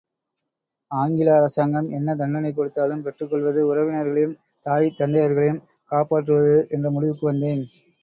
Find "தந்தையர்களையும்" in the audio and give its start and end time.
4.99-5.63